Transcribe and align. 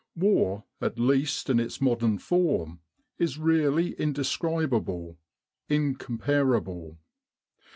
War, 0.15 0.63
at 0.81 0.97
least 0.97 1.47
in 1.47 1.59
its 1.59 1.79
modern 1.79 2.17
form, 2.17 2.79
is 3.19 3.37
really 3.37 3.93
indescrib 3.99 4.73
able, 4.73 5.19
incomparable. 5.69 6.97